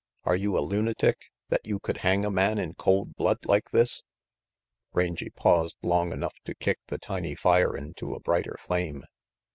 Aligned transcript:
Are 0.23 0.35
you 0.35 0.57
a 0.57 0.61
lunatic, 0.65 1.29
that 1.49 1.63
you 1.67 1.77
could 1.79 1.97
hang 1.97 2.25
a 2.25 2.31
man 2.31 2.57
in 2.57 2.73
cold 2.73 3.15
blood 3.15 3.37
like 3.45 3.69
this?" 3.69 4.01
Rangy 4.93 5.29
paused 5.29 5.77
long 5.83 6.11
enough 6.11 6.33
to 6.45 6.55
kick 6.55 6.79
the 6.87 6.97
tiny 6.97 7.35
fire 7.35 7.77
into 7.77 8.15
a 8.15 8.19
brighter 8.19 8.55
flame. 8.59 9.03